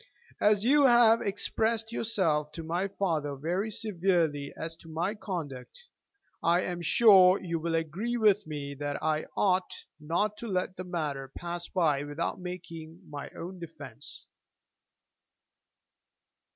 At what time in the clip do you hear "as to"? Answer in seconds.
4.57-4.89